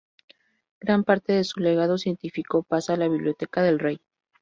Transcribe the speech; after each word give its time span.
Gran 0.79 1.03
parte 1.03 1.31
de 1.33 1.43
su 1.43 1.59
legado 1.59 1.99
científico 1.99 2.63
pasa 2.63 2.93
a 2.95 2.97
la 2.97 3.07
Biblioteca 3.07 3.61
del 3.61 3.77
rey. 3.77 4.01